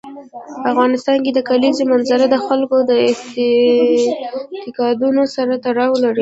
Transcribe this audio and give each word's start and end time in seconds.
په 0.61 0.67
افغانستان 0.73 1.17
کې 1.23 1.31
د 1.33 1.39
کلیزو 1.49 1.83
منظره 1.91 2.25
د 2.29 2.35
خلکو 2.45 2.77
د 2.89 2.91
اعتقاداتو 4.57 5.23
سره 5.35 5.53
تړاو 5.65 5.91
لري. 6.03 6.19